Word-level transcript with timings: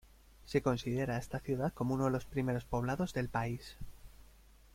Se 0.47 0.63
considera 0.63 1.13
a 1.15 1.19
esta 1.19 1.37
ciudad 1.39 1.73
como 1.75 1.93
uno 1.93 2.05
de 2.05 2.09
los 2.09 2.25
primeros 2.25 2.65
poblados 2.65 3.13
del 3.13 3.29
país. 3.29 3.77